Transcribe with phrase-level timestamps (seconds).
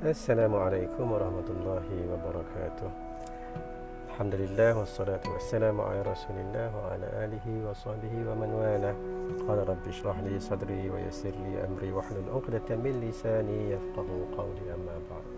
[0.00, 2.88] Assalamualaikum warahmatullahi wabarakatuh.
[4.16, 8.96] Alhamdulillah wassalatu wassalamu ala Rasulillah wa ala alihi wa sahbihi wa man wala.
[9.44, 14.24] Qala rabbi shrah li sadri wa yassir li amri wa hlul 'uqdatam min lisani yafqahu
[14.32, 15.36] qawli amma ba'd.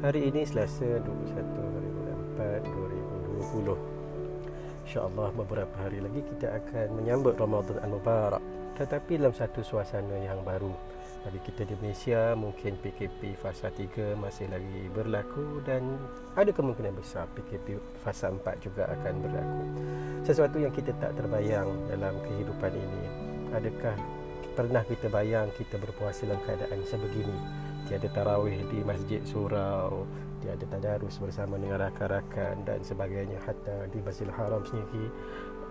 [0.00, 1.44] Hari ini Selasa 21
[2.40, 4.88] 2004 2020.
[4.88, 8.40] Insya-Allah beberapa hari lagi kita akan menyambut Ramadan Al-Mubarak
[8.80, 10.72] tetapi dalam satu suasana yang baru
[11.24, 15.96] bagi kita di Malaysia mungkin PKP fasa 3 masih lagi berlaku dan
[16.36, 19.62] ada kemungkinan besar PKP fasa 4 juga akan berlaku.
[20.20, 23.04] Sesuatu yang kita tak terbayang dalam kehidupan ini
[23.56, 23.96] adakah
[24.52, 27.40] pernah kita bayang kita berpuasa dalam keadaan sebegini?
[27.88, 30.04] Tiada tarawih di masjid surau
[30.44, 35.08] tiada tadarus bersama dengan rakan-rakan dan sebagainya hatta di Masjidil Haram sendiri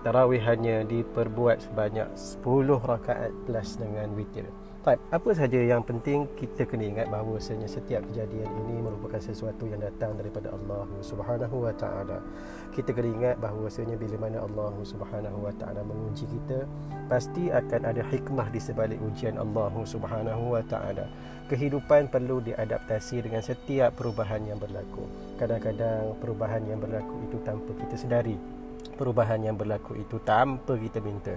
[0.00, 2.42] tarawih hanya diperbuat sebanyak 10
[2.80, 4.48] rakaat plus dengan witir
[4.80, 9.68] Baik, apa saja yang penting kita kena ingat bahawa sebenarnya setiap kejadian ini merupakan sesuatu
[9.68, 12.24] yang datang daripada Allah Subhanahu wa taala.
[12.72, 16.64] Kita kena ingat bahawa sebenarnya bila mana Allah Subhanahu wa taala menguji kita,
[17.12, 21.12] pasti akan ada hikmah di sebalik ujian Allah Subhanahu wa taala.
[21.52, 25.04] Kehidupan perlu diadaptasi dengan setiap perubahan yang berlaku.
[25.36, 28.59] Kadang-kadang perubahan yang berlaku itu tanpa kita sedari.
[29.00, 31.32] Perubahan yang berlaku itu tanpa kita minta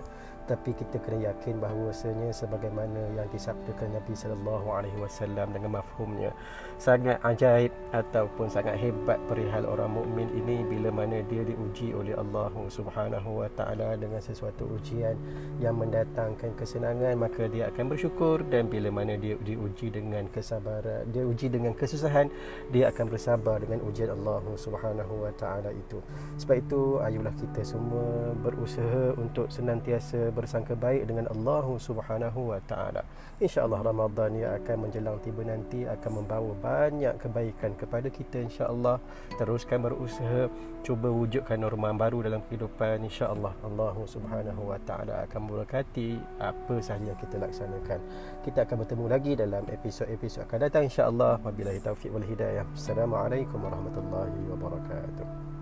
[0.49, 6.36] tapi kita kena yakin bahawasanya sebagaimana yang disabdakan Nabi sallallahu alaihi wasallam dengan mafhumnya
[6.81, 12.52] sangat ajaib ataupun sangat hebat perihal orang mukmin ini bila mana dia diuji oleh Allah
[12.67, 15.16] Subhanahu wa taala dengan sesuatu ujian
[15.61, 18.41] yang mendatangkan kesenangan maka dia akan bersyukur.
[18.49, 22.27] Dan bila mana dia diuji dengan kesabaran dia uji dengan kesusahan
[22.73, 26.02] dia akan bersabar dengan ujian Allah Subhanahu wa taala itu.
[26.42, 33.05] Sebab itu ayolah kita semua berusaha untuk senantiasa bersangka baik dengan Allah Subhanahu wa taala.
[33.38, 38.98] Insya-Allah Ramadan yang akan menjelang tiba nanti akan membawa banyak kebaikan kepada kita insya-Allah.
[39.38, 40.49] Teruskan berusaha
[40.82, 47.14] cuba wujudkan norma baru dalam kehidupan insya-Allah Allah Subhanahu wa taala akan memberkati apa sahaja
[47.14, 47.99] yang kita laksanakan.
[48.42, 51.38] Kita akan bertemu lagi dalam episod-episod akan datang insya-Allah.
[51.45, 52.66] Wabillahi taufik wal hidayah.
[52.73, 55.52] Assalamualaikum warahmatullahi wabarakatuh.